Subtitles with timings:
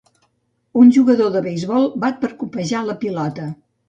[0.83, 3.47] un jugador de beisbol bat per copejar la pilota.